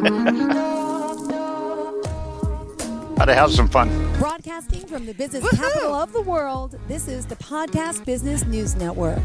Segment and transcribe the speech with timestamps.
[0.00, 0.50] Mm-hmm.
[3.18, 3.88] How to have some fun.
[4.18, 9.18] Broadcasting from the business capital of the world, this is the Podcast Business News Network.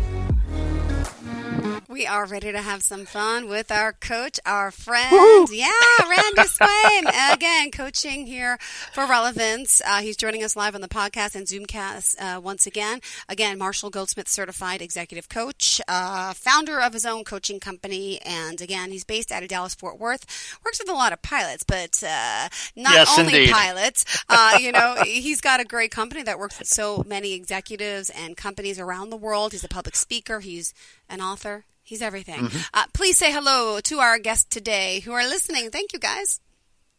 [1.95, 5.13] We are ready to have some fun with our coach, our friend.
[5.13, 5.55] Woo-hoo!
[5.55, 5.71] Yeah,
[6.01, 7.33] Randy Swaim.
[7.33, 8.57] Again, coaching here
[8.91, 9.81] for relevance.
[9.87, 12.99] Uh, he's joining us live on the podcast and Zoomcast uh, once again.
[13.29, 18.19] Again, Marshall Goldsmith certified executive coach, uh, founder of his own coaching company.
[18.25, 20.25] And again, he's based out of Dallas, Fort Worth.
[20.65, 23.53] Works with a lot of pilots, but uh, not yes, only indeed.
[23.53, 24.21] pilots.
[24.27, 28.35] Uh, you know, he's got a great company that works with so many executives and
[28.35, 29.53] companies around the world.
[29.53, 30.41] He's a public speaker.
[30.41, 30.73] He's
[31.09, 31.65] an author.
[31.83, 32.45] He's everything.
[32.45, 32.59] Mm-hmm.
[32.73, 35.69] Uh, please say hello to our guests today who are listening.
[35.69, 36.39] Thank you, guys.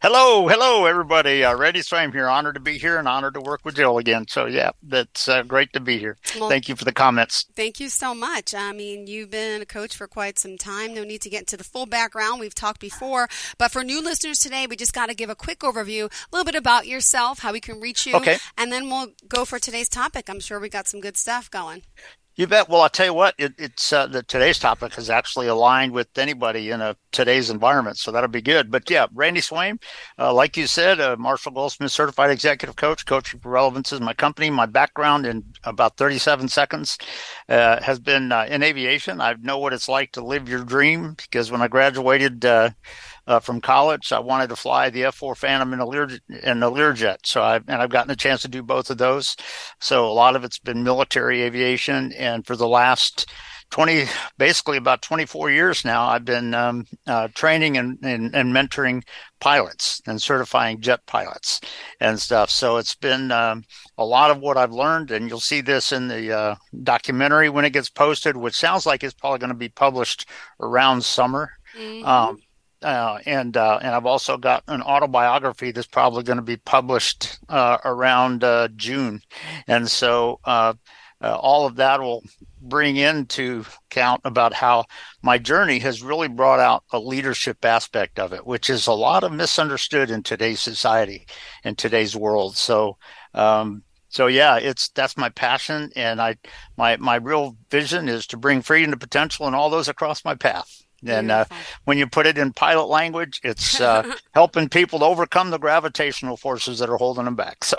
[0.02, 1.42] Hello, hello, everybody.
[1.42, 2.28] Uh, Randy Swaim here.
[2.28, 4.27] Honored to be here and honored to work with Jill again.
[4.28, 6.19] So, yeah, that's uh, great to be here.
[6.38, 7.47] Well, thank you for the comments.
[7.56, 8.55] Thank you so much.
[8.55, 10.92] I mean, you've been a coach for quite some time.
[10.92, 12.41] No need to get into the full background.
[12.41, 13.27] We've talked before.
[13.56, 16.45] But for new listeners today, we just got to give a quick overview, a little
[16.45, 18.14] bit about yourself, how we can reach you.
[18.17, 18.36] Okay.
[18.58, 20.28] And then we'll go for today's topic.
[20.28, 21.83] I'm sure we got some good stuff going.
[22.37, 22.69] You bet.
[22.69, 23.34] Well, I'll tell you what.
[23.39, 27.97] It, it's uh, the today's topic is actually aligned with anybody in a today's environment,
[27.97, 28.70] so that'll be good.
[28.70, 29.83] But yeah, Randy Swaim,
[30.19, 33.07] uh, like you said, a Marshall Goldsmith certified executive coach.
[33.07, 34.51] Coaching for Relevance is my company.
[34.51, 36.98] My background in about 37 seconds
[37.48, 39.19] uh, has been uh, in aviation.
[39.23, 42.45] I know what it's like to live your dream because when I graduated
[43.27, 44.12] uh, from college.
[44.12, 46.08] I wanted to fly the F4 Phantom and a Lear
[46.42, 47.19] and a Learjet.
[47.24, 49.36] So I and I've gotten a chance to do both of those.
[49.80, 53.30] So a lot of it's been military aviation, and for the last
[53.70, 54.05] 20
[54.38, 59.02] basically about 24 years now i've been um, uh, training and, and, and, mentoring
[59.40, 61.61] pilots and certifying jet pilots
[62.00, 63.64] and stuff so it's been um,
[63.98, 67.64] a lot of what i've learned and you'll see this in the uh, documentary when
[67.64, 70.28] it gets posted which sounds like it's probably going to be published
[70.61, 72.06] around summer mm-hmm.
[72.06, 72.38] um,
[72.82, 77.38] uh, and uh, and I've also got an autobiography that's probably going to be published
[77.48, 79.22] uh, around uh, June,
[79.66, 80.74] and so uh,
[81.20, 82.23] uh, all of that will
[82.61, 84.84] bring into count about how
[85.23, 89.24] my journey has really brought out a leadership aspect of it, which is a lot
[89.24, 91.27] of misunderstood in today's society,
[91.64, 92.56] in today's world.
[92.56, 92.96] So.
[93.34, 96.36] Um, so yeah, it's that's my passion, and I
[96.78, 100.34] my my real vision is to bring freedom to potential and all those across my
[100.34, 100.86] path.
[101.08, 101.44] And uh,
[101.84, 106.36] when you put it in pilot language, it's uh, helping people to overcome the gravitational
[106.36, 107.64] forces that are holding them back.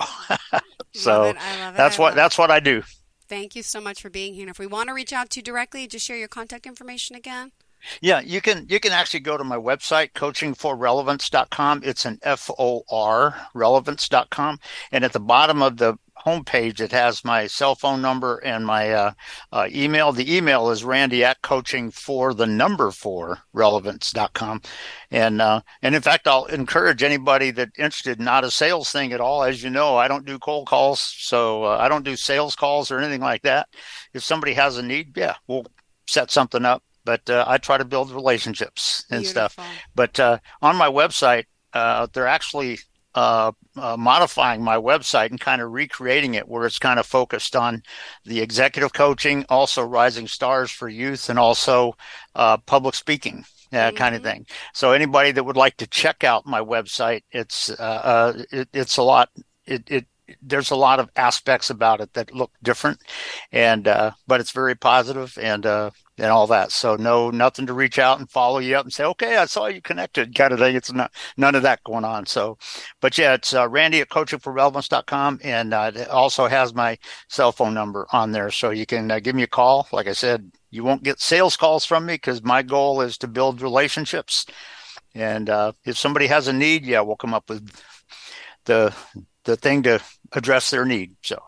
[0.93, 1.33] So, so
[1.75, 2.81] that's what that's what I do.
[3.27, 4.43] Thank you so much for being here.
[4.43, 7.15] And if we want to reach out to you directly, just share your contact information
[7.15, 7.51] again.
[8.01, 11.81] Yeah, you can you can actually go to my website coachingforrelevance.com.
[11.83, 14.59] It's an F O R relevance.com
[14.91, 18.91] and at the bottom of the homepage it has my cell phone number and my
[18.91, 19.11] uh,
[19.53, 20.11] uh, email.
[20.11, 24.61] The email is randy at coaching for the number four relevance.com.
[25.09, 29.21] And, uh, and in fact, I'll encourage anybody that interested, not a sales thing at
[29.21, 29.43] all.
[29.43, 30.99] As you know, I don't do cold calls.
[30.99, 33.69] So uh, I don't do sales calls or anything like that.
[34.13, 35.65] If somebody has a need, yeah, we'll
[36.07, 36.83] set something up.
[37.05, 39.49] But uh, I try to build relationships and Beautiful.
[39.49, 39.67] stuff.
[39.95, 42.79] But uh, on my website, they're actually
[43.17, 47.55] uh, uh, modifying my website and kind of recreating it where it's kind of focused
[47.55, 47.81] on
[48.25, 51.95] the executive coaching, also rising stars for youth, and also
[52.35, 53.43] uh, public speaking.
[53.73, 53.97] Uh, mm-hmm.
[53.97, 54.45] kind of thing.
[54.73, 58.95] So anybody that would like to check out my website, it's uh, uh, it, it's
[58.95, 59.29] a lot.
[59.65, 60.05] It, it
[60.41, 62.99] there's a lot of aspects about it that look different,
[63.51, 65.65] and but it's very positive and
[66.17, 66.71] and all that.
[66.71, 69.67] So no, nothing to reach out and follow you up and say, okay, I saw
[69.67, 70.75] you connected kind of thing.
[70.75, 72.25] It's not, none of that going on.
[72.25, 72.57] So,
[73.01, 75.39] but yeah, it's uh, Randy at coachingforrelevance.com.
[75.43, 76.97] And uh, it also has my
[77.29, 78.49] cell phone number on there.
[78.49, 79.87] So you can uh, give me a call.
[79.91, 83.27] Like I said, you won't get sales calls from me because my goal is to
[83.27, 84.45] build relationships.
[85.13, 87.71] And uh, if somebody has a need, yeah, we'll come up with
[88.65, 88.93] the,
[89.45, 90.01] the thing to
[90.33, 91.15] address their need.
[91.21, 91.41] So.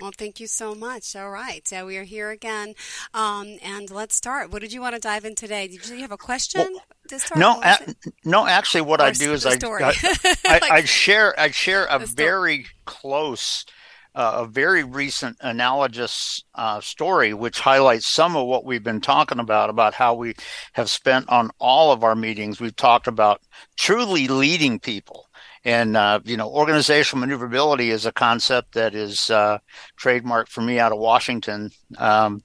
[0.00, 1.14] Well, thank you so much.
[1.14, 1.66] All right.
[1.68, 2.74] So we are here again.
[3.12, 4.50] Um, and let's start.
[4.50, 5.68] What did you want to dive in today?
[5.68, 6.78] Did you have a question
[7.10, 7.38] well, start?
[7.38, 7.94] No, a-
[8.24, 11.84] no, actually what or I do is I, I, I, like, I, share, I share
[11.84, 13.66] a very close,
[14.14, 19.38] uh, a very recent analogous uh, story, which highlights some of what we've been talking
[19.38, 20.34] about, about how we
[20.72, 22.58] have spent on all of our meetings.
[22.58, 23.42] We've talked about
[23.76, 25.26] truly leading people
[25.64, 29.58] and uh, you know, organizational maneuverability is a concept that is uh,
[30.00, 31.70] trademarked for me out of Washington.
[31.98, 32.42] Um,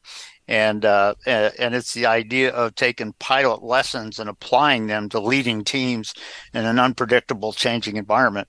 [0.47, 5.63] and uh, and it's the idea of taking pilot lessons and applying them to leading
[5.63, 6.13] teams
[6.53, 8.47] in an unpredictable, changing environment.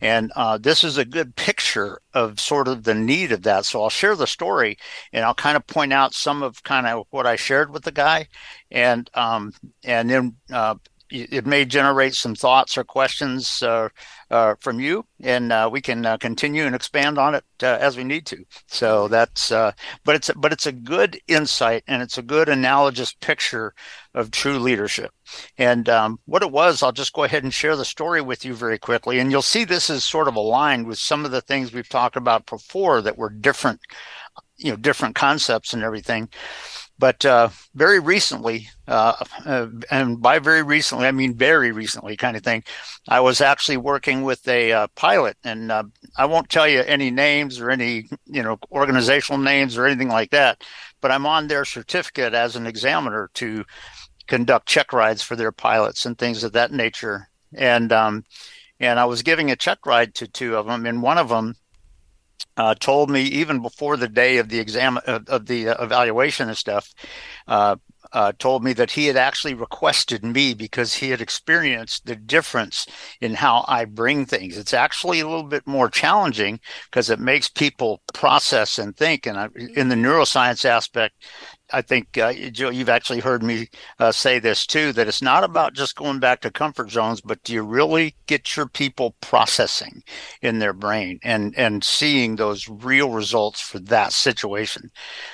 [0.00, 3.64] And uh, this is a good picture of sort of the need of that.
[3.64, 4.78] So I'll share the story
[5.12, 7.92] and I'll kind of point out some of kind of what I shared with the
[7.92, 8.28] guy,
[8.70, 9.52] and um,
[9.84, 10.76] and then uh,
[11.10, 13.88] it may generate some thoughts or questions uh,
[14.30, 17.96] uh, from you, and uh, we can uh, continue and expand on it uh, as
[17.96, 18.44] we need to.
[18.66, 19.72] So that's, uh,
[20.04, 23.74] but it's but it's a good insight and it's a good analogous picture
[24.14, 25.12] of true leadership.
[25.56, 28.54] And um, what it was, I'll just go ahead and share the story with you
[28.54, 31.72] very quickly, and you'll see this is sort of aligned with some of the things
[31.72, 33.80] we've talked about before that were different,
[34.56, 36.28] you know, different concepts and everything.
[36.98, 39.12] But uh, very recently, uh,
[39.46, 42.64] uh, and by very recently, I mean very recently, kind of thing,
[43.08, 45.84] I was actually working with a uh, pilot, and uh,
[46.16, 50.30] I won't tell you any names or any you know organizational names or anything like
[50.30, 50.64] that.
[51.00, 53.64] But I'm on their certificate as an examiner to
[54.26, 57.28] conduct check rides for their pilots and things of that nature.
[57.54, 58.24] And um,
[58.80, 61.54] and I was giving a check ride to two of them, and one of them
[62.56, 66.48] uh, told me even before the day of the exam of, of the uh, evaluation
[66.48, 66.92] and stuff,
[67.46, 67.76] uh,
[68.12, 72.86] uh, told me that he had actually requested me because he had experienced the difference
[73.20, 74.56] in how I bring things.
[74.56, 79.26] It's actually a little bit more challenging because it makes people process and think.
[79.26, 81.14] And I, in the neuroscience aspect,
[81.72, 83.68] I think uh, Joe, you've actually heard me
[83.98, 87.42] uh, say this too that it's not about just going back to comfort zones, but
[87.42, 90.02] do you really get your people processing
[90.42, 94.90] in their brain and and seeing those real results for that situation?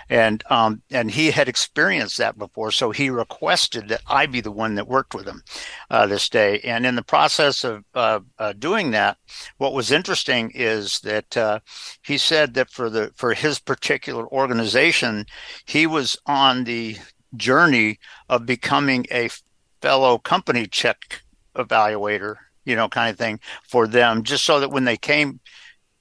[0.08, 4.50] And um, and he had experienced that before, so he requested that I be the
[4.50, 5.42] one that worked with him
[5.90, 6.60] uh, this day.
[6.60, 9.18] And in the process of uh, uh, doing that,
[9.58, 11.60] what was interesting is that uh,
[12.02, 15.26] he said that for the for his particular organization,
[15.66, 16.96] he was on the
[17.36, 17.98] journey
[18.28, 19.28] of becoming a
[19.80, 21.22] fellow company check
[21.56, 25.40] evaluator, you know, kind of thing for them, just so that when they came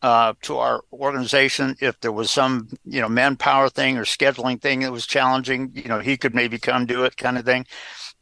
[0.01, 4.81] uh, to our organization, if there was some, you know, manpower thing or scheduling thing
[4.81, 7.65] that was challenging, you know, he could maybe come do it kind of thing.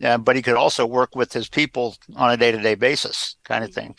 [0.03, 3.35] Uh, but he could also work with his people on a day to day basis
[3.43, 3.95] kind of thing.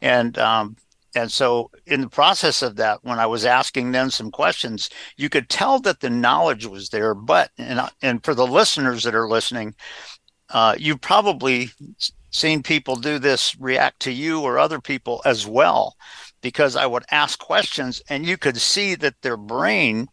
[0.00, 0.76] And um,
[1.16, 5.30] and so, in the process of that, when I was asking them some questions, you
[5.30, 7.14] could tell that the knowledge was there.
[7.14, 9.74] But, and, and for the listeners that are listening,
[10.50, 11.70] uh, you've probably
[12.30, 15.96] seen people do this react to you or other people as well,
[16.42, 20.08] because I would ask questions and you could see that their brain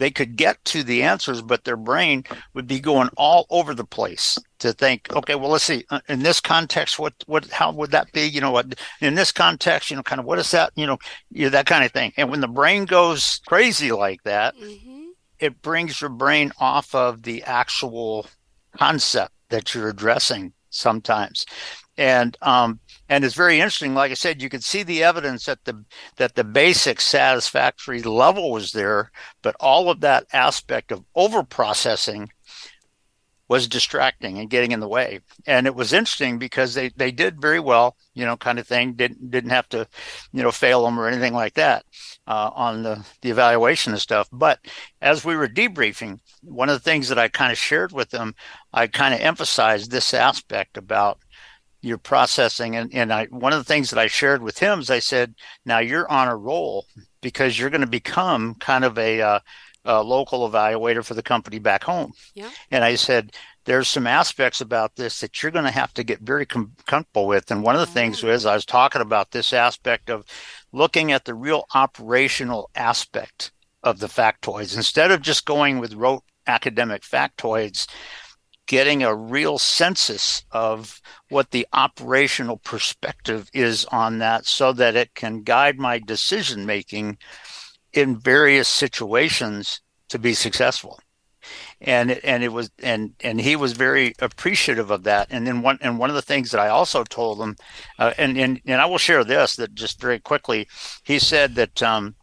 [0.00, 2.24] they could get to the answers, but their brain
[2.54, 6.20] would be going all over the place to think, okay, well, let's see, uh, in
[6.22, 8.22] this context, what, what, how would that be?
[8.22, 10.96] You know, what, in this context, you know, kind of what is that, you know,
[11.30, 12.14] you know, that kind of thing.
[12.16, 15.08] And when the brain goes crazy like that, mm-hmm.
[15.38, 18.26] it brings your brain off of the actual
[18.78, 21.44] concept that you're addressing sometimes.
[21.98, 23.92] And, um, and it's very interesting.
[23.92, 25.84] Like I said, you could see the evidence that the
[26.16, 29.10] that the basic satisfactory level was there,
[29.42, 32.30] but all of that aspect of over processing
[33.48, 35.18] was distracting and getting in the way.
[35.44, 38.92] And it was interesting because they, they did very well, you know, kind of thing.
[38.92, 39.88] Didn't didn't have to,
[40.32, 41.84] you know, fail them or anything like that
[42.28, 44.28] uh, on the the evaluation and stuff.
[44.30, 44.60] But
[45.02, 48.36] as we were debriefing, one of the things that I kind of shared with them,
[48.72, 51.18] I kind of emphasized this aspect about
[51.82, 52.76] your processing.
[52.76, 55.34] And, and I, one of the things that I shared with him is I said,
[55.64, 56.86] now you're on a roll
[57.20, 59.40] because you're going to become kind of a, uh,
[59.84, 62.12] a local evaluator for the company back home.
[62.34, 62.50] Yeah.
[62.70, 63.32] And I said,
[63.64, 67.26] there's some aspects about this that you're going to have to get very com- comfortable
[67.26, 67.50] with.
[67.50, 70.24] And one of the things was I was talking about this aspect of
[70.72, 76.24] looking at the real operational aspect of the factoids instead of just going with rote
[76.46, 77.86] academic factoids
[78.70, 85.12] getting a real census of what the operational perspective is on that so that it
[85.16, 87.18] can guide my decision making
[87.92, 91.00] in various situations to be successful.
[91.80, 95.26] And and it was and and he was very appreciative of that.
[95.30, 97.56] And then one and one of the things that I also told him
[97.98, 100.68] uh, and and and I will share this that just very quickly.
[101.02, 102.14] He said that um,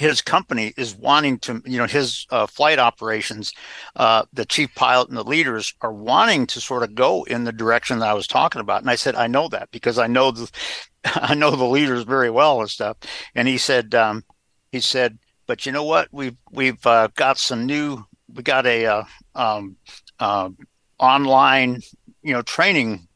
[0.00, 3.52] his company is wanting to, you know, his uh, flight operations,
[3.96, 7.52] uh, the chief pilot and the leaders are wanting to sort of go in the
[7.52, 8.80] direction that I was talking about.
[8.80, 10.50] And I said, I know that because I know the,
[11.04, 12.96] I know the leaders very well and stuff.
[13.34, 14.24] And he said, um,
[14.72, 16.08] he said, but you know what?
[16.12, 18.02] We've we've uh, got some new.
[18.32, 19.04] We got a uh,
[19.34, 19.76] um,
[20.18, 20.48] uh,
[20.98, 21.82] online,
[22.22, 23.06] you know, training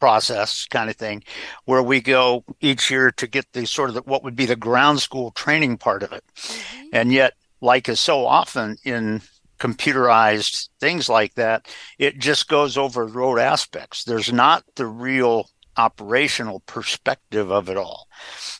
[0.00, 1.22] process kind of thing
[1.64, 4.56] where we go each year to get the sort of the, what would be the
[4.56, 6.24] ground school training part of it.
[6.34, 6.86] Mm-hmm.
[6.92, 9.20] and yet like is so often in
[9.58, 11.66] computerized things like that
[11.98, 14.04] it just goes over road aspects.
[14.04, 18.08] There's not the real operational perspective of it all.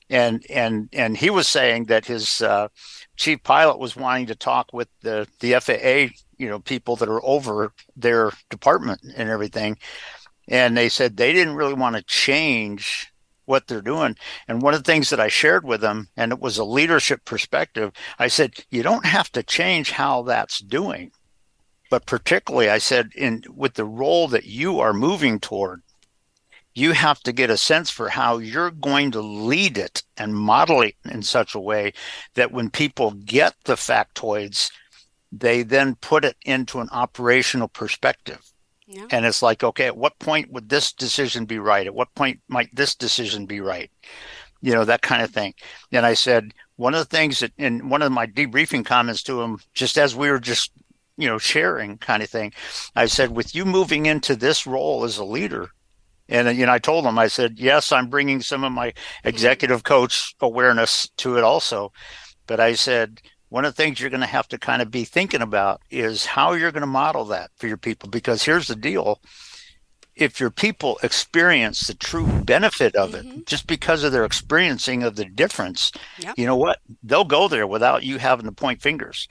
[0.09, 2.69] And and and he was saying that his uh,
[3.17, 7.25] chief pilot was wanting to talk with the the FAA you know people that are
[7.25, 9.77] over their department and everything
[10.49, 13.13] and they said they didn't really want to change
[13.45, 14.17] what they're doing.
[14.47, 17.25] And one of the things that I shared with them, and it was a leadership
[17.25, 21.13] perspective, I said, you don't have to change how that's doing.
[21.91, 25.83] But particularly, I said, in with the role that you are moving toward,
[26.75, 30.83] you have to get a sense for how you're going to lead it and model
[30.83, 31.93] it in such a way
[32.35, 34.71] that when people get the factoids,
[35.33, 38.53] they then put it into an operational perspective.
[38.89, 39.05] Yeah.
[39.11, 41.87] And it's like, okay, at what point would this decision be right?
[41.87, 43.91] At what point might this decision be right?
[44.63, 45.53] You know, that kind of thing.
[45.93, 49.43] And I said, one of the things that in one of my debriefing comments to
[49.43, 50.73] him, just as we were just,
[51.19, 52.55] you know, sharing kind of thing,
[52.97, 55.71] I said, with you moving into this role as a leader,
[56.31, 59.29] and you know, I told him, I said, yes, I'm bringing some of my mm-hmm.
[59.29, 61.93] executive coach awareness to it also,
[62.47, 65.05] but I said, one of the things you're going to have to kind of be
[65.05, 68.09] thinking about is how you're going to model that for your people.
[68.09, 69.21] Because here's the deal
[70.19, 73.41] if your people experience the true benefit of it mm-hmm.
[73.47, 76.35] just because of their experiencing of the difference, yep.
[76.37, 76.81] you know what?
[77.05, 79.29] They'll go there without you having to point fingers.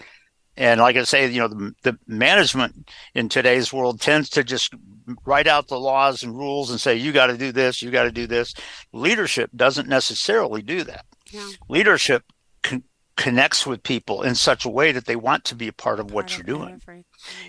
[0.56, 4.74] And like I say, you know, the, the management in today's world tends to just
[5.26, 8.04] write out the laws and rules and say, you got to do this, you got
[8.04, 8.56] to do this.
[8.92, 11.06] Leadership doesn't necessarily do that.
[11.32, 11.48] Yeah.
[11.70, 12.24] Leadership
[13.18, 16.12] connects with people in such a way that they want to be a part of
[16.12, 16.80] what you're doing.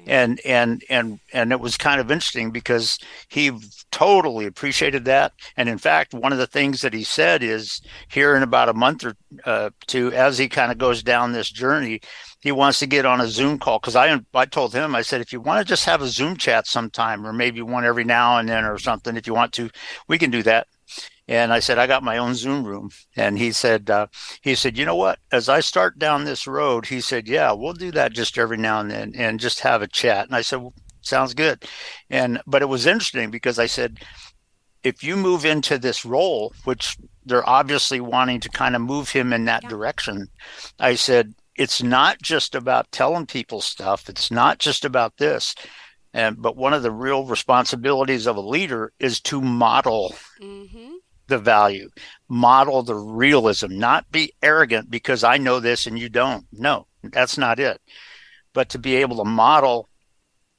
[0.07, 2.99] and and and and it was kind of interesting because
[3.29, 3.53] he
[3.93, 5.33] totally appreciated that.
[5.57, 8.75] And in fact one of the things that he said is here in about a
[8.75, 12.01] month or uh, two as he kind of goes down this journey
[12.41, 13.79] he wants to get on a zoom call.
[13.79, 16.37] Because i i told him i said if you want to just have a zoom
[16.37, 19.69] chat sometime or maybe one every now and then or something if you want to
[20.09, 20.67] we can do that
[21.29, 22.91] and I said, I got my own Zoom room.
[23.15, 24.07] And he said, uh,
[24.41, 25.19] he said, you know what?
[25.31, 28.81] As I start down this road, he said, yeah, we'll do that just every now
[28.81, 30.27] and then and just have a chat.
[30.27, 31.67] And I said, well, sounds good.
[32.09, 33.99] And, but it was interesting because I said,
[34.83, 39.35] if you move into this role, which they're obviously wanting to kind of move him
[39.35, 39.69] in that yeah.
[39.69, 40.29] direction,
[40.81, 44.09] I said, it's not just about telling people stuff.
[44.09, 45.55] It's not just about this.
[46.15, 50.88] And, but one of the real responsibilities of a leader is to model mm-hmm
[51.29, 51.89] the value,
[52.29, 56.47] model the realism, not be arrogant because I know this and you don't.
[56.53, 57.81] No, that's not it.
[58.53, 59.89] But to be able to model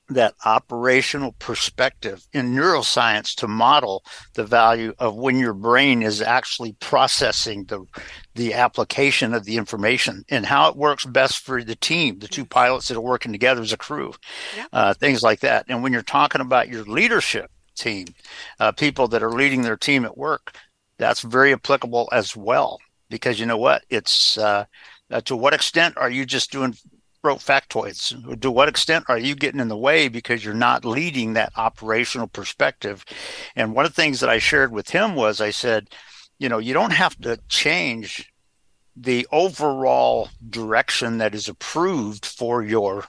[0.09, 6.73] that operational perspective in neuroscience to model the value of when your brain is actually
[6.79, 7.85] processing the
[8.35, 12.45] the application of the information and how it works best for the team, the two
[12.45, 14.13] pilots that are working together as a crew,
[14.55, 14.65] yeah.
[14.73, 15.65] uh, things like that.
[15.67, 18.07] And when you're talking about your leadership, team,
[18.59, 20.55] uh, people that are leading their team at work.
[20.97, 23.83] That's very applicable as well, because you know what?
[23.89, 24.65] It's uh,
[25.09, 26.75] uh, to what extent are you just doing
[27.23, 28.41] rote factoids?
[28.41, 32.27] To what extent are you getting in the way because you're not leading that operational
[32.27, 33.03] perspective?
[33.55, 35.89] And one of the things that I shared with him was I said,
[36.37, 38.31] you know, you don't have to change
[38.95, 43.05] the overall direction that is approved for your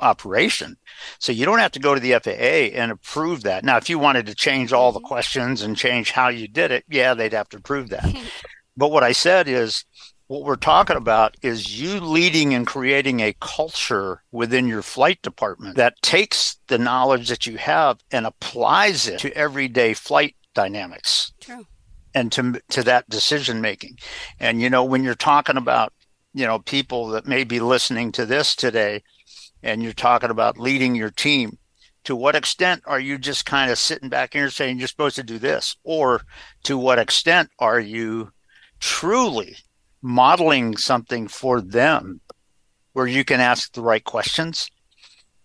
[0.00, 0.76] operation.
[1.18, 3.64] So you don't have to go to the FAA and approve that.
[3.64, 5.06] Now, if you wanted to change all the mm-hmm.
[5.06, 8.14] questions and change how you did it, yeah, they'd have to approve that.
[8.76, 9.84] but what I said is
[10.30, 15.74] what we're talking about is you leading and creating a culture within your flight department
[15.74, 21.32] that takes the knowledge that you have and applies it to everyday flight dynamics.
[21.40, 21.66] True.
[22.14, 23.98] And to to that decision making.
[24.38, 25.92] And you know, when you're talking about,
[26.32, 29.02] you know, people that may be listening to this today,
[29.62, 31.58] and you're talking about leading your team,
[32.04, 35.22] to what extent are you just kind of sitting back here saying you're supposed to
[35.22, 35.76] do this?
[35.84, 36.22] Or
[36.64, 38.32] to what extent are you
[38.78, 39.56] truly
[40.02, 42.20] modeling something for them
[42.92, 44.70] where you can ask the right questions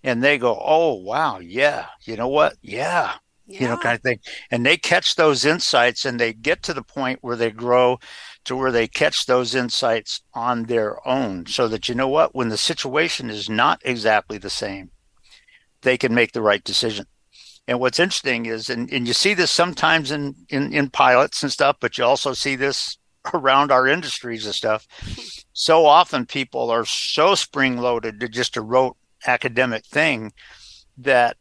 [0.03, 2.55] and they go, oh, wow, yeah, you know what?
[2.61, 3.13] Yeah,
[3.47, 3.61] yeah.
[3.61, 4.19] you know, kind of thing.
[4.51, 7.99] And they catch those insights and they get to the point where they grow
[8.45, 12.33] to where they catch those insights on their own so that you know what?
[12.35, 14.91] When the situation is not exactly the same
[15.81, 17.05] they can make the right decision.
[17.67, 21.51] And what's interesting is and, and you see this sometimes in, in in pilots and
[21.51, 22.97] stuff but you also see this
[23.33, 24.87] around our industries and stuff.
[25.53, 30.33] So often people are so spring loaded to just a rote academic thing
[30.97, 31.37] that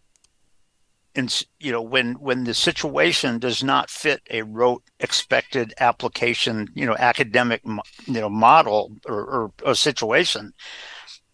[1.14, 6.86] and you know when when the situation does not fit a rote expected application you
[6.86, 10.52] know academic you know model or, or a situation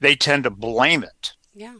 [0.01, 1.75] they tend to blame it yeah.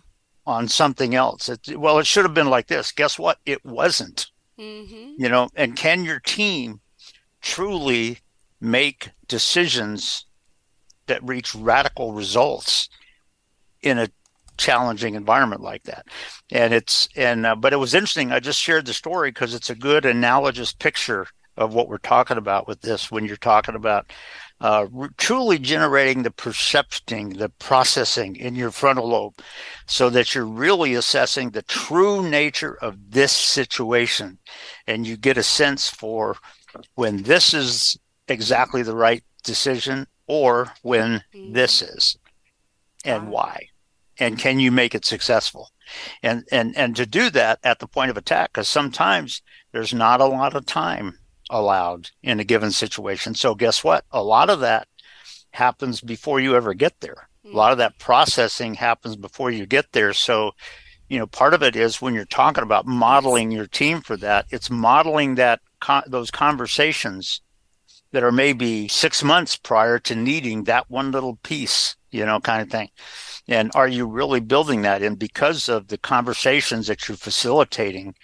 [0.47, 1.49] on something else.
[1.49, 2.93] It, well it should have been like this.
[2.93, 3.39] Guess what?
[3.47, 4.27] It wasn't.
[4.59, 5.15] Mm-hmm.
[5.17, 6.81] you know and can your team
[7.41, 8.19] truly
[8.61, 10.27] make decisions
[11.07, 12.91] that reach radical results
[13.81, 14.09] in a
[14.61, 16.07] challenging environment like that.
[16.53, 18.31] And it's and uh, but it was interesting.
[18.31, 21.27] I just shared the story because it's a good analogous picture
[21.57, 24.13] of what we're talking about with this when you're talking about
[24.61, 24.87] uh,
[25.17, 29.35] truly generating the percepting, the processing in your frontal lobe
[29.87, 34.39] so that you're really assessing the true nature of this situation.
[34.87, 36.37] And you get a sense for
[36.95, 37.99] when this is
[38.29, 41.53] exactly the right decision or when mm-hmm.
[41.53, 42.19] this is
[43.05, 43.70] and why.
[44.21, 45.71] And can you make it successful?
[46.23, 50.21] And, and, and to do that at the point of attack, because sometimes there's not
[50.21, 53.35] a lot of time allowed in a given situation.
[53.35, 54.05] So guess what?
[54.13, 54.87] A lot of that
[55.53, 57.29] happens before you ever get there.
[57.45, 57.55] Mm-hmm.
[57.55, 60.13] A lot of that processing happens before you get there.
[60.13, 60.53] So,
[61.09, 64.47] you know, part of it is when you're talking about modeling your team for that,
[64.51, 65.61] it's modeling that
[66.07, 67.41] those conversations
[68.13, 72.63] that are maybe six months prior to needing that one little piece, you know, kind
[72.63, 72.89] of thing.
[73.49, 78.15] And are you really building that in because of the conversations that you're facilitating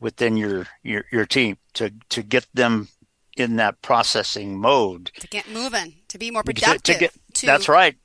[0.00, 2.88] within your your, your team to to get them
[3.36, 5.12] in that processing mode?
[5.20, 7.46] To get moving to be more productive to, to get to...
[7.46, 7.96] that's right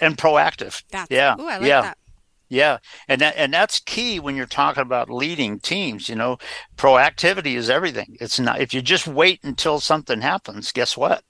[0.00, 0.82] and proactive.
[0.90, 1.80] That's, yeah ooh, I like yeah.
[1.82, 1.98] that.
[2.48, 2.78] yeah
[3.08, 6.38] and that and that's key when you're talking about leading teams you know.
[6.76, 8.16] Proactivity is everything.
[8.20, 11.24] It's not if you just wait until something happens guess what?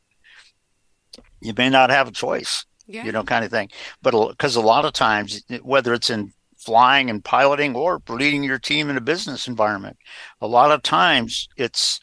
[1.40, 3.04] You may not have a choice yeah.
[3.04, 3.68] you know kind of thing
[4.02, 8.58] but because a lot of times whether it's in flying and piloting or leading your
[8.58, 9.96] team in a business environment.
[10.40, 12.00] A lot of times it's,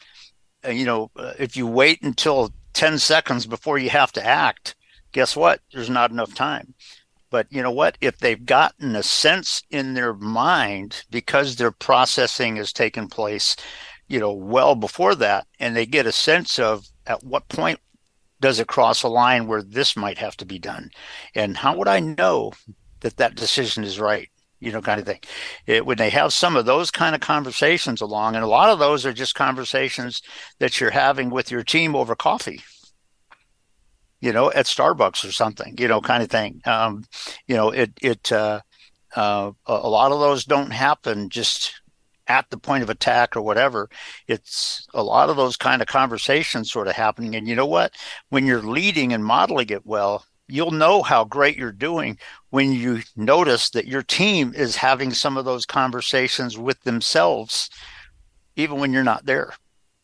[0.66, 4.74] uh, you know, uh, if you wait until 10 seconds before you have to act,
[5.12, 5.60] guess what?
[5.72, 6.74] There's not enough time.
[7.30, 7.96] But you know what?
[8.00, 13.54] If they've gotten a sense in their mind because their processing has taken place,
[14.08, 17.80] you know, well before that, and they get a sense of at what point
[18.40, 20.90] does it cross a line where this might have to be done?
[21.34, 22.52] And how would I know
[23.00, 24.28] that that decision is right?
[24.60, 25.20] you know, kind of thing.
[25.66, 28.78] It, when they have some of those kind of conversations along, and a lot of
[28.78, 30.20] those are just conversations
[30.58, 32.60] that you're having with your team over coffee,
[34.20, 36.60] you know, at Starbucks or something, you know, kind of thing.
[36.64, 37.04] Um,
[37.46, 38.60] you know, it, it, uh,
[39.14, 41.77] uh, a lot of those don't happen just
[42.28, 43.88] at the point of attack or whatever.
[44.26, 47.34] It's a lot of those kind of conversations sort of happening.
[47.34, 47.94] And you know what?
[48.28, 52.18] When you're leading and modeling it well, you'll know how great you're doing
[52.50, 57.70] when you notice that your team is having some of those conversations with themselves
[58.56, 59.52] even when you're not there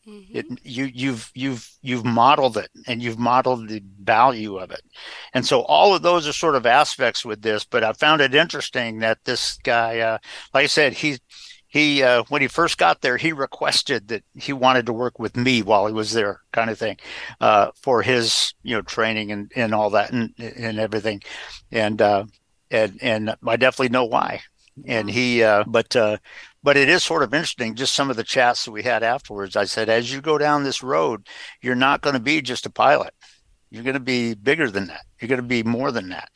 [0.07, 0.37] mm-hmm.
[0.37, 4.81] it, you you've you've you've modeled it and you've modeled the value of it
[5.33, 8.35] and so all of those are sort of aspects with this but i found it
[8.35, 10.17] interesting that this guy uh,
[10.53, 11.17] like i said he
[11.75, 15.35] he uh, when he first got there he requested that he wanted to work with
[15.35, 16.95] me while he was there kind of thing
[17.41, 21.21] uh, for his you know training and, and all that and, and everything.
[21.73, 22.25] And uh,
[22.71, 24.41] and and i definitely know why.
[24.87, 26.17] And he uh, but uh,
[26.63, 29.57] but it is sort of interesting just some of the chats that we had afterwards.
[29.57, 31.27] I said as you go down this road
[31.61, 33.13] you're not going to be just a pilot.
[33.69, 35.01] You're going to be bigger than that.
[35.19, 36.29] You're going to be more than that.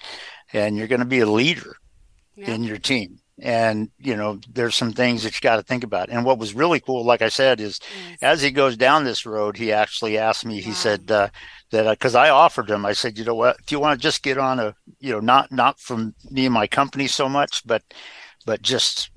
[0.51, 1.77] And you're going to be a leader
[2.35, 2.51] yeah.
[2.51, 6.09] in your team and you know there's some things that you got to think about.
[6.09, 8.17] And what was really cool like i said is yes.
[8.21, 11.29] as he goes down this road he actually asked me he said uh,
[11.71, 13.57] that because uh, i offered him i said you know what?
[13.59, 16.53] If you want to just get on a you know not not from me and
[16.53, 17.83] my company so much but
[18.45, 19.09] but just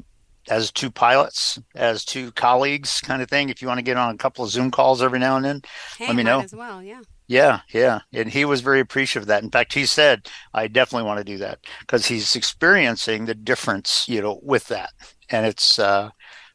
[0.49, 4.15] as two pilots as two colleagues kind of thing if you want to get on
[4.15, 5.63] a couple of zoom calls every now and then
[5.99, 7.01] hey, let me know as well yeah
[7.33, 8.01] yeah, yeah.
[8.13, 9.43] And he was very appreciative of that.
[9.43, 14.07] In fact, he said, I definitely want to do that because he's experiencing the difference,
[14.07, 14.91] you know, with that.
[15.31, 16.11] And it's, uh,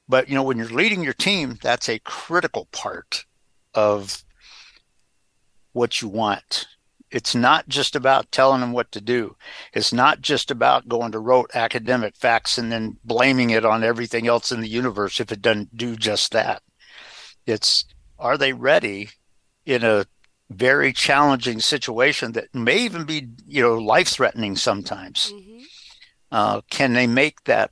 [0.08, 3.26] but, you know, when you're leading your team, that's a critical part
[3.74, 4.24] of
[5.74, 6.68] what you want.
[7.10, 9.36] It's not just about telling them what to do.
[9.74, 14.28] It's not just about going to rote academic facts and then blaming it on everything
[14.28, 16.62] else in the universe if it doesn't do just that.
[17.46, 17.86] It's,
[18.20, 19.10] are they ready
[19.66, 20.06] in a
[20.50, 25.64] very challenging situation that may even be you know life threatening sometimes mm-hmm.
[26.32, 27.72] uh, can they make that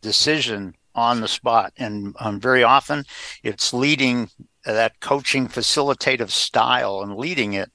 [0.00, 3.04] decision on the spot and um, very often
[3.42, 4.30] it's leading
[4.64, 7.70] that coaching facilitative style and leading it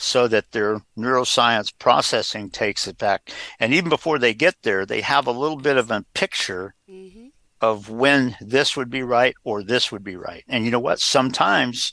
[0.00, 5.00] so that their neuroscience processing takes it back and even before they get there they
[5.00, 7.26] have a little bit of a picture mm-hmm.
[7.60, 11.00] of when this would be right or this would be right and you know what
[11.00, 11.92] sometimes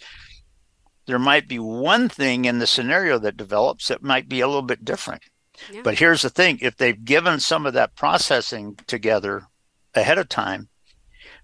[1.07, 4.61] there might be one thing in the scenario that develops that might be a little
[4.61, 5.23] bit different.
[5.71, 5.81] Yeah.
[5.83, 9.47] But here's the thing if they've given some of that processing together
[9.95, 10.67] ahead of time,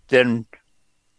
[0.09, 0.45] then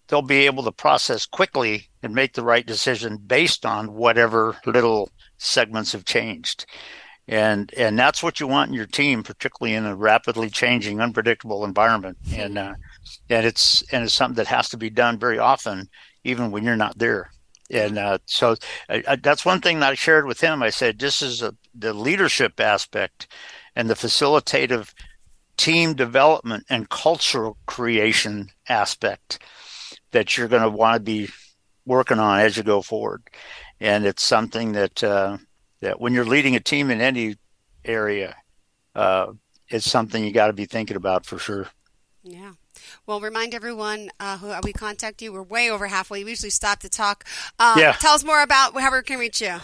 [0.06, 5.10] they'll be able to process quickly and make the right decision based on whatever little
[5.38, 6.66] segments have changed.
[7.26, 11.64] and and that's what you want in your team, particularly in a rapidly changing, unpredictable
[11.64, 12.18] environment.
[12.34, 12.74] And uh,
[13.30, 15.88] and it's and it's something that has to be done very often,
[16.24, 17.30] even when you're not there.
[17.70, 18.56] And uh, so
[18.90, 20.62] I, that's one thing that I shared with him.
[20.62, 23.26] I said, this is a, the leadership aspect
[23.74, 24.92] and the facilitative
[25.56, 29.42] team development and cultural creation aspect
[30.10, 31.30] that you're going to want to be
[31.86, 33.22] working on as you go forward.
[33.80, 35.38] And it's something that uh,
[35.80, 37.36] that when you're leading a team in any
[37.84, 38.36] area,
[38.94, 39.32] uh,
[39.68, 41.68] it's something you got to be thinking about for sure.
[42.22, 42.52] Yeah.
[43.06, 45.32] Well, remind everyone uh, who we contact you.
[45.32, 46.24] We're way over halfway.
[46.24, 47.24] We usually stop to talk.
[47.58, 47.92] Uh, yeah.
[47.92, 49.58] Tell us more about how we can reach you.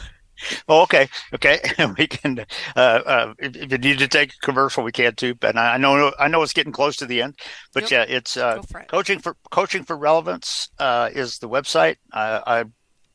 [0.68, 1.60] Oh, okay, okay.
[1.98, 2.44] we can.
[2.76, 5.34] Uh, uh, if, if, you need to take a commercial, we can too.
[5.42, 7.38] And I know, I know it's getting close to the end,
[7.72, 8.08] but yep.
[8.08, 8.88] yeah, it's uh, for it.
[8.88, 11.96] coaching for coaching for relevance uh, is the website.
[12.12, 12.64] I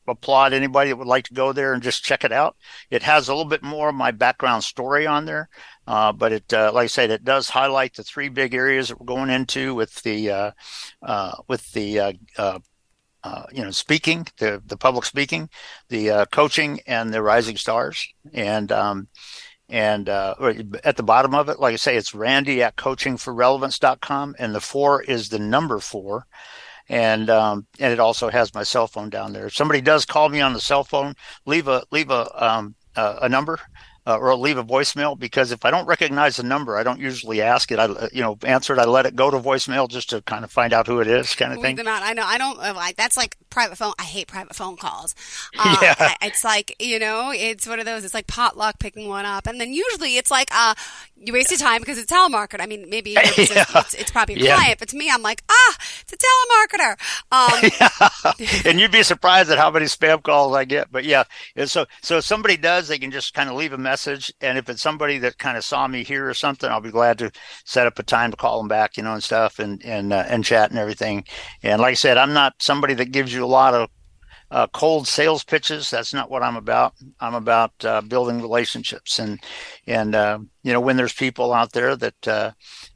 [0.08, 2.56] applaud anybody that would like to go there and just check it out.
[2.90, 5.50] It has a little bit more of my background story on there,
[5.88, 9.00] uh, but it, uh, like I said, it does highlight the three big areas that
[9.00, 10.52] we're going into with the uh,
[11.02, 12.16] uh with the
[13.26, 15.50] uh, you know, speaking, the the public speaking,
[15.90, 18.08] the uh, coaching, and the rising stars.
[18.34, 19.08] And um,
[19.68, 20.36] and uh,
[20.84, 25.02] at the bottom of it, like I say, it's Randy at coachingforrelevance.com, and the four
[25.02, 26.28] is the number four.
[26.88, 29.48] And um, and it also has my cell phone down there.
[29.48, 31.16] If somebody does call me on the cell phone,
[31.48, 33.60] leave a leave a um, a number
[34.08, 37.42] uh, or leave a voicemail because if I don't recognize the number, I don't usually
[37.42, 37.80] ask it.
[37.80, 38.80] I, you know, answer it.
[38.80, 41.34] I let it go to voicemail just to kind of find out who it is,
[41.36, 41.76] kind of thing.
[41.76, 42.04] Them out.
[42.04, 42.24] I know.
[42.24, 43.94] I don't like that's like private phone.
[43.98, 45.16] I hate private phone calls.
[45.58, 46.14] Uh, yeah.
[46.22, 48.04] It's like you know, it's one of those.
[48.04, 50.76] It's like potluck picking one up, and then usually it's like uh,
[51.16, 52.62] you wasted time because it's telemarketer.
[52.62, 53.22] I mean, maybe yeah.
[53.24, 54.56] it's, it's, probably a yeah.
[54.56, 56.96] client, but to me, I'm like, ah, it's a telemarketer.
[57.32, 60.92] Um, and you'd be surprised at how many spam calls I get.
[60.92, 61.24] But yeah,
[61.56, 63.95] and so so if somebody does, they can just kind of leave a message,
[64.42, 67.18] and if it's somebody that kind of saw me here or something, I'll be glad
[67.20, 67.32] to
[67.66, 70.26] set up a time to call them back, you know, and stuff, and and uh,
[70.28, 71.26] and chat and everything.
[71.64, 73.90] And like I said, I'm not somebody that gives you a lot of
[74.52, 75.90] uh, cold sales pitches.
[75.90, 76.94] That's not what I'm about.
[77.20, 79.40] I'm about uh, building relationships, and
[79.88, 82.52] and uh, you know when there's people out there that uh,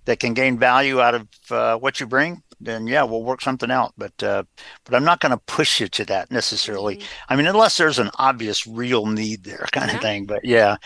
[0.06, 3.72] that can gain value out of uh, what you bring, then yeah, we'll work something
[3.72, 3.94] out.
[3.98, 4.44] But uh,
[4.86, 6.98] but I'm not going to push you to that necessarily.
[6.98, 7.34] Mm-hmm.
[7.34, 9.96] I mean, unless there's an obvious, real need there, kind yeah.
[9.96, 10.26] of thing.
[10.26, 10.78] But yeah,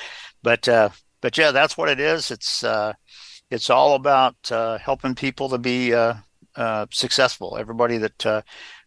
[0.42, 0.90] but uh,
[1.22, 2.32] but yeah, that's what it is.
[2.32, 2.94] It's uh,
[3.50, 5.94] it's all about uh, helping people to be
[6.92, 7.58] successful.
[7.58, 8.44] Everybody that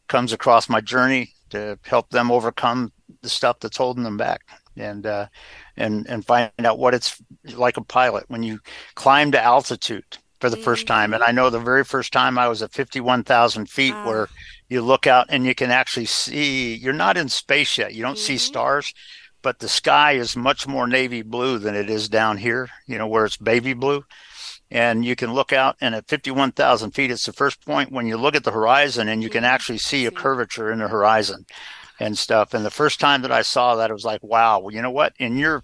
[0.08, 4.40] comes across my journey to help them overcome the stuff that's holding them back
[4.76, 5.26] and uh,
[5.76, 7.20] and and find out what it's
[7.54, 8.58] like a pilot when you
[8.94, 10.64] climb to altitude for the mm-hmm.
[10.64, 11.14] first time.
[11.14, 14.06] And I know the very first time I was at 51,000 feet wow.
[14.06, 14.28] where
[14.68, 17.94] you look out and you can actually see, you're not in space yet.
[17.94, 18.20] You don't mm-hmm.
[18.20, 18.92] see stars,
[19.42, 23.06] but the sky is much more navy blue than it is down here, you know,
[23.06, 24.04] where it's baby blue
[24.70, 28.16] and you can look out and at 51,000 feet, it's the first point when you
[28.16, 29.54] look at the horizon and you can mm-hmm.
[29.54, 31.46] actually see a curvature in the horizon
[32.00, 32.52] and stuff.
[32.52, 34.90] And the first time that I saw that, it was like, wow, well, you know
[34.90, 35.12] what?
[35.18, 35.62] In your,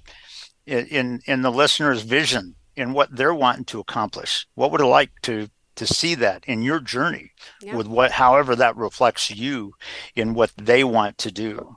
[0.67, 5.11] in, in the listener's vision, in what they're wanting to accomplish, what would it like
[5.23, 7.31] to, to see that in your journey
[7.61, 7.77] yeah.
[7.77, 9.73] with what, however that reflects you
[10.15, 11.77] in what they want to do.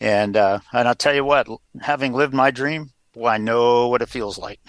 [0.00, 1.48] And, uh, and I'll tell you what,
[1.80, 4.60] having lived my dream, well, I know what it feels like.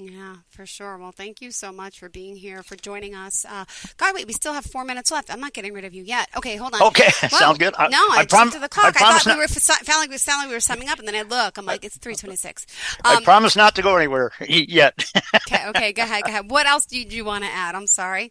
[0.00, 0.96] Yeah, for sure.
[0.96, 3.44] Well, thank you so much for being here, for joining us.
[3.44, 3.64] Uh,
[3.96, 5.28] God, wait, we still have four minutes left.
[5.28, 6.28] I'm not getting rid of you yet.
[6.36, 6.82] Okay, hold on.
[6.82, 7.74] Okay, well, sounds good.
[7.76, 8.94] I, no, I, I prom- to the clock.
[9.02, 11.16] I, I thought we were sounding like, we like we were summing up, and then
[11.16, 11.58] I look.
[11.58, 12.66] I'm like, it's 3:26.
[13.04, 15.04] Um, I promise not to go anywhere yet.
[15.34, 16.48] okay, okay, go ahead, go ahead.
[16.48, 17.74] What else did you want to add?
[17.74, 18.30] I'm sorry.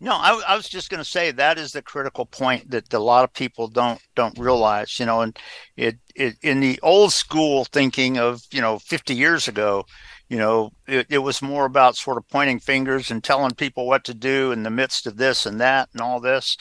[0.00, 3.00] No, I, I was just going to say that is the critical point that a
[3.00, 5.00] lot of people don't don't realize.
[5.00, 5.36] You know, and
[5.76, 9.86] it, it in the old school thinking of you know 50 years ago
[10.30, 14.04] you know, it, it, was more about sort of pointing fingers and telling people what
[14.04, 16.56] to do in the midst of this and that and all this.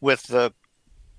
[0.00, 0.52] With the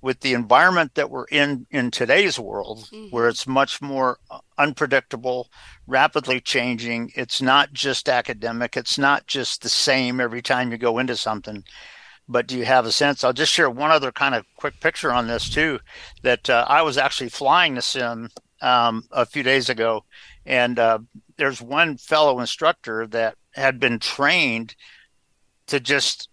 [0.02, 3.08] with the environment that we're in in today's world, mm-hmm.
[3.10, 4.20] where it's much more
[4.58, 5.50] unpredictable,
[5.88, 7.10] rapidly changing.
[7.16, 8.76] It's not just academic.
[8.76, 11.64] It's not just the same every time you go into something.
[12.28, 13.24] But do you have a sense?
[13.24, 15.80] I'll just share one other kind of quick picture on this too.
[16.22, 18.30] That uh, I was actually flying the sim
[18.62, 20.04] um, a few days ago,
[20.46, 21.00] and uh,
[21.38, 24.76] there's one fellow instructor that had been trained
[25.68, 26.30] to just,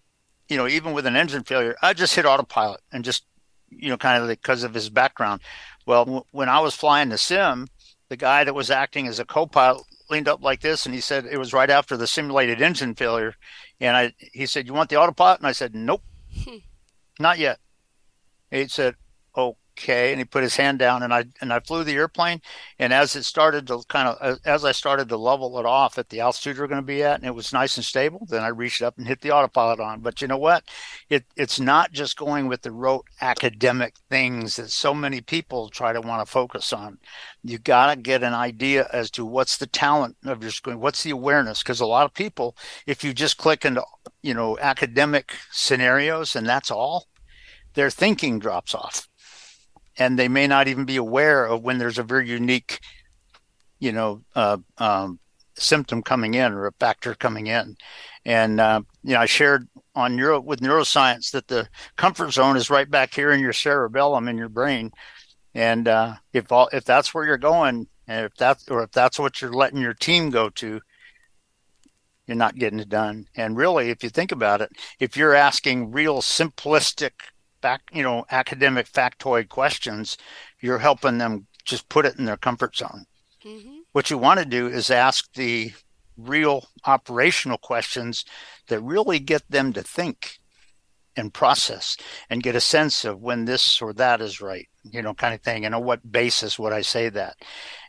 [0.49, 3.25] you know, even with an engine failure, I just hit autopilot and just,
[3.69, 5.41] you know, kind of because of his background.
[5.87, 7.69] Well, w- when I was flying the sim,
[8.09, 11.25] the guy that was acting as a co-pilot leaned up like this and he said
[11.25, 13.35] it was right after the simulated engine failure.
[13.81, 15.39] And i he said you want the autopilot?
[15.39, 16.03] And i said nope
[17.21, 17.61] not yet.
[18.51, 18.97] He said
[19.37, 20.11] oh, okay.
[20.11, 22.41] And he put his hand down, and I and I flew the airplane.
[22.79, 25.99] And as it started to kind of uh, as I started to level it off
[25.99, 28.43] at the altitude we're going to be at, and it was nice and stable, then
[28.43, 30.01] I reached up and hit the autopilot on.
[30.01, 30.65] But you know what?
[31.09, 35.93] It it's not just going with the rote academic things that so many people try
[35.93, 36.99] to want to focus on.
[37.43, 41.03] You got to get an idea as to what's the talent of your screen, what's
[41.03, 43.83] the awareness, because a lot of people, if you just click into
[44.23, 47.07] you know academic scenarios and that's all
[47.75, 49.10] their thinking drops off
[50.01, 52.81] and they may not even be aware of when there's a very unique
[53.79, 55.21] you know uh, um,
[55.55, 57.77] symptom coming in or a factor coming in.
[58.25, 62.71] And uh, you know i shared on neuro with neuroscience that the comfort zone is
[62.71, 64.91] right back here in your cerebellum in your brain.
[65.55, 69.19] And uh, if all if that's where you're going and if that's or if that's
[69.19, 70.81] what you're letting your team go to
[72.27, 73.27] you're not getting it done.
[73.37, 77.13] And really if you think about it if you're asking real simplistic
[77.61, 80.17] back, you know, academic factoid questions,
[80.61, 83.07] you're helping them just put it in their comfort zone.
[83.45, 83.79] Mm-hmm.
[83.93, 85.73] What you want to do is ask the
[86.17, 88.25] real operational questions
[88.69, 90.39] that really get them to think
[91.17, 91.97] and process
[92.29, 95.41] and get a sense of when this or that is right, you know, kind of
[95.41, 95.65] thing.
[95.65, 97.37] And on what basis would I say that?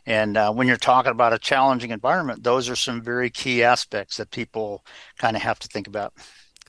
[0.06, 4.16] And uh, when you're talking about a challenging environment, those are some very key aspects
[4.16, 4.84] that people
[5.18, 6.12] kind of have to think about.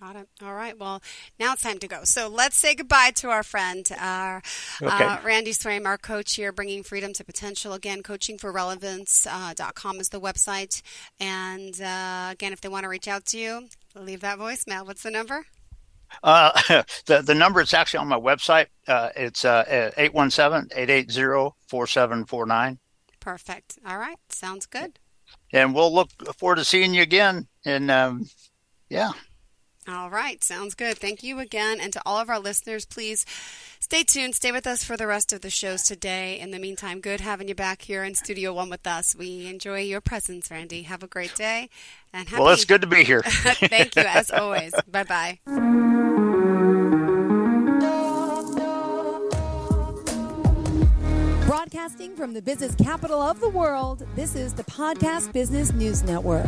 [0.03, 0.27] Got it.
[0.43, 0.77] All right.
[0.77, 1.01] Well,
[1.39, 2.03] now it's time to go.
[2.03, 4.41] So let's say goodbye to our friend, uh,
[4.81, 5.05] okay.
[5.05, 7.71] uh, Randy Swaim, our coach here, bringing freedom to potential.
[7.71, 10.81] Again, coachingforrelevance.com uh, is the website.
[11.21, 14.85] And uh, again, if they want to reach out to you, leave that voicemail.
[14.85, 15.45] What's the number?
[16.21, 16.51] Uh,
[17.05, 18.65] the the number is actually on my website.
[18.85, 22.77] Uh, it's uh, 817-880-4749.
[23.21, 23.79] Perfect.
[23.87, 24.17] All right.
[24.27, 24.99] Sounds good.
[25.53, 27.47] And we'll look forward to seeing you again.
[27.63, 28.29] And um,
[28.89, 29.11] yeah.
[29.87, 30.97] All right, sounds good.
[30.97, 31.79] Thank you again.
[31.81, 33.25] And to all of our listeners, please
[33.81, 34.33] stay tuned.
[34.33, 36.39] Stay with us for the rest of the shows today.
[36.39, 39.13] In the meantime, good having you back here in Studio One with us.
[39.13, 40.83] We enjoy your presence, Randy.
[40.83, 41.69] Have a great day.
[42.13, 42.41] And happy...
[42.41, 43.21] Well, it's good to be here.
[43.25, 44.73] Thank you, as always.
[44.89, 45.39] bye bye.
[51.45, 56.47] Broadcasting from the business capital of the world, this is the Podcast Business News Network.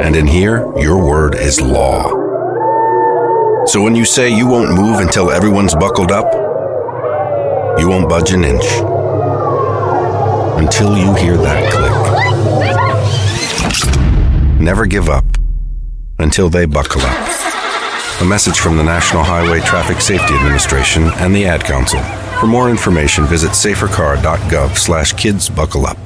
[0.00, 2.04] And in here, your word is law.
[3.66, 6.32] So when you say you won't move until everyone's buckled up,
[7.80, 8.64] you won't budge an inch.
[10.62, 11.92] Until you hear that click.
[14.60, 15.24] Never give up
[16.18, 18.20] until they buckle up.
[18.20, 22.00] A message from the National Highway Traffic Safety Administration and the Ad Council.
[22.40, 26.05] For more information, visit safercar.gov slash kids buckle up.